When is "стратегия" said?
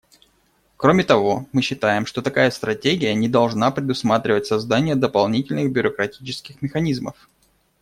2.49-3.13